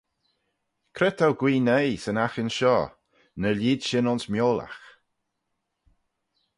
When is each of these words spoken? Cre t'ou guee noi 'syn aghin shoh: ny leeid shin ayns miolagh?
Cre 0.95 1.09
t'ou 1.17 1.31
guee 1.39 1.63
noi 1.67 1.85
'syn 1.99 2.21
aghin 2.25 2.51
shoh: 2.57 2.85
ny 3.39 3.49
leeid 3.53 3.81
shin 3.87 4.09
ayns 4.11 4.25
miolagh? 4.31 4.81